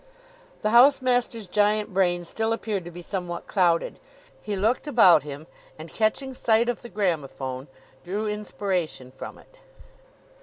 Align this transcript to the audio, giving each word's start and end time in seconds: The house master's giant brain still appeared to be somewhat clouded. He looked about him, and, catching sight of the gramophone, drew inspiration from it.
The 0.63 0.71
house 0.71 0.99
master's 0.99 1.45
giant 1.45 1.93
brain 1.93 2.25
still 2.25 2.53
appeared 2.53 2.85
to 2.85 2.89
be 2.89 3.03
somewhat 3.03 3.45
clouded. 3.45 3.99
He 4.41 4.55
looked 4.55 4.87
about 4.87 5.21
him, 5.21 5.45
and, 5.77 5.93
catching 5.93 6.33
sight 6.33 6.67
of 6.69 6.81
the 6.81 6.89
gramophone, 6.89 7.67
drew 8.03 8.25
inspiration 8.27 9.11
from 9.11 9.37
it. 9.37 9.59